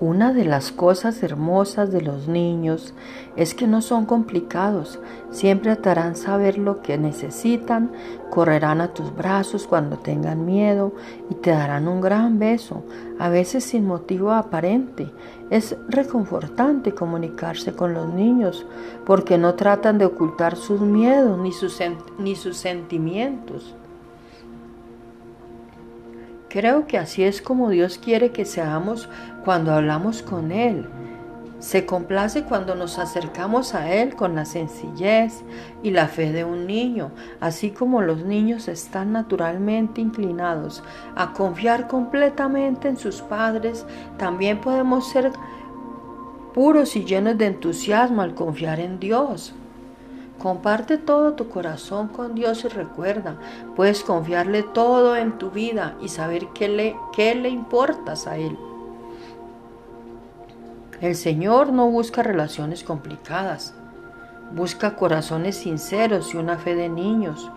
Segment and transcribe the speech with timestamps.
[0.00, 2.94] Una de las cosas hermosas de los niños
[3.34, 5.00] es que no son complicados,
[5.32, 7.90] siempre te harán saber lo que necesitan,
[8.30, 10.92] correrán a tus brazos cuando tengan miedo
[11.30, 12.84] y te darán un gran beso,
[13.18, 15.10] a veces sin motivo aparente.
[15.50, 18.66] Es reconfortante comunicarse con los niños
[19.04, 21.76] porque no tratan de ocultar sus miedos ni sus,
[22.18, 23.74] ni sus sentimientos.
[26.48, 29.08] Creo que así es como Dios quiere que seamos
[29.44, 30.88] cuando hablamos con Él.
[31.58, 35.42] Se complace cuando nos acercamos a Él con la sencillez
[35.82, 40.82] y la fe de un niño, así como los niños están naturalmente inclinados
[41.16, 43.84] a confiar completamente en sus padres,
[44.16, 45.32] también podemos ser
[46.54, 49.52] puros y llenos de entusiasmo al confiar en Dios.
[50.38, 53.36] Comparte todo tu corazón con Dios y recuerda,
[53.74, 56.96] puedes confiarle todo en tu vida y saber qué le,
[57.34, 58.56] le importas a Él.
[61.00, 63.74] El Señor no busca relaciones complicadas,
[64.54, 67.50] busca corazones sinceros y una fe de niños.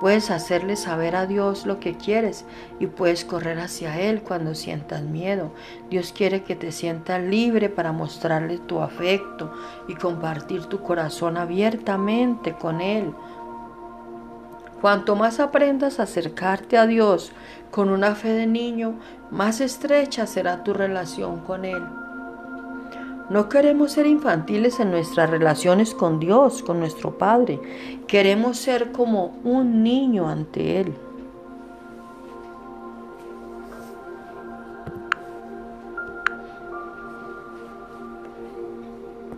[0.00, 2.44] Puedes hacerle saber a Dios lo que quieres
[2.78, 5.52] y puedes correr hacia Él cuando sientas miedo.
[5.88, 9.52] Dios quiere que te sientas libre para mostrarle tu afecto
[9.88, 13.14] y compartir tu corazón abiertamente con Él.
[14.82, 17.32] Cuanto más aprendas a acercarte a Dios
[17.70, 18.98] con una fe de niño,
[19.30, 21.82] más estrecha será tu relación con Él.
[23.28, 27.60] No queremos ser infantiles en nuestras relaciones con Dios, con nuestro Padre.
[28.06, 30.94] Queremos ser como un niño ante Él.